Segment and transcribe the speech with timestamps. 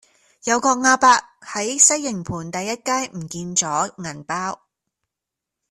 [0.45, 1.09] 有個亞伯
[1.41, 4.61] 喺西營盤第一街唔見左個銀包